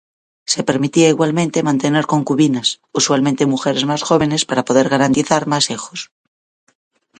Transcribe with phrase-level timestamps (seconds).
[0.51, 6.09] Se permitía igualmente mantener concubinas, usualmente mujeres más jóvenes para poder garantizar más hijos.